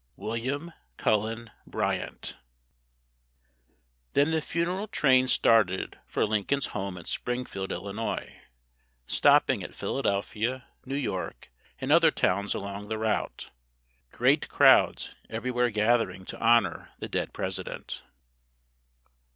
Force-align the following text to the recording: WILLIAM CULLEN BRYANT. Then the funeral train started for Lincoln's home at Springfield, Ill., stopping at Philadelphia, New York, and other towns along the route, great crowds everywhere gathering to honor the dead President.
WILLIAM 0.15 0.73
CULLEN 0.97 1.51
BRYANT. 1.67 2.35
Then 4.13 4.31
the 4.31 4.41
funeral 4.41 4.87
train 4.87 5.27
started 5.27 5.99
for 6.07 6.25
Lincoln's 6.25 6.65
home 6.73 6.97
at 6.97 7.05
Springfield, 7.05 7.71
Ill., 7.71 8.17
stopping 9.05 9.61
at 9.63 9.75
Philadelphia, 9.75 10.65
New 10.87 10.95
York, 10.95 11.51
and 11.79 11.91
other 11.91 12.09
towns 12.09 12.55
along 12.55 12.87
the 12.87 12.97
route, 12.97 13.51
great 14.11 14.49
crowds 14.49 15.13
everywhere 15.29 15.69
gathering 15.69 16.25
to 16.25 16.39
honor 16.39 16.93
the 16.97 17.07
dead 17.07 17.31
President. 17.31 18.01